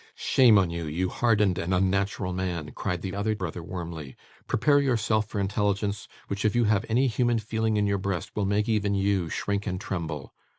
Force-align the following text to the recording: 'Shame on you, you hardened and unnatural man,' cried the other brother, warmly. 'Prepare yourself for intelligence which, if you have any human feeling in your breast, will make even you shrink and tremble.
'Shame 0.15 0.57
on 0.57 0.71
you, 0.71 0.85
you 0.87 1.09
hardened 1.09 1.59
and 1.59 1.75
unnatural 1.75 2.33
man,' 2.33 2.71
cried 2.71 3.03
the 3.03 3.13
other 3.13 3.35
brother, 3.35 3.61
warmly. 3.61 4.15
'Prepare 4.47 4.79
yourself 4.79 5.27
for 5.27 5.39
intelligence 5.39 6.07
which, 6.27 6.43
if 6.43 6.55
you 6.55 6.63
have 6.63 6.83
any 6.89 7.05
human 7.05 7.37
feeling 7.37 7.77
in 7.77 7.85
your 7.85 7.99
breast, 7.99 8.31
will 8.35 8.45
make 8.45 8.67
even 8.67 8.95
you 8.95 9.29
shrink 9.29 9.67
and 9.67 9.79
tremble. 9.79 10.33